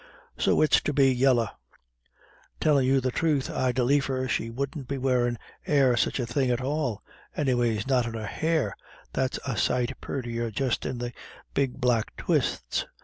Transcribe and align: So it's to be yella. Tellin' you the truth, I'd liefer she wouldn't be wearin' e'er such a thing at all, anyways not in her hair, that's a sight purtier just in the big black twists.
So 0.35 0.63
it's 0.63 0.81
to 0.81 0.93
be 0.93 1.13
yella. 1.13 1.55
Tellin' 2.59 2.87
you 2.87 3.01
the 3.01 3.11
truth, 3.11 3.51
I'd 3.51 3.77
liefer 3.77 4.27
she 4.27 4.49
wouldn't 4.49 4.87
be 4.87 4.97
wearin' 4.97 5.37
e'er 5.69 5.95
such 5.95 6.19
a 6.19 6.25
thing 6.25 6.49
at 6.49 6.59
all, 6.59 7.03
anyways 7.37 7.85
not 7.85 8.07
in 8.07 8.15
her 8.15 8.25
hair, 8.25 8.75
that's 9.13 9.37
a 9.45 9.55
sight 9.55 9.91
purtier 10.01 10.49
just 10.49 10.87
in 10.87 10.97
the 10.97 11.13
big 11.53 11.79
black 11.79 12.15
twists. 12.17 12.87